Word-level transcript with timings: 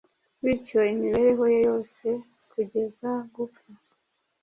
Bityo, 0.43 0.79
imibereho 0.93 1.43
ye 1.53 1.59
yose 1.69 2.07
kugeza 2.51 3.09
gupfa, 3.33 3.71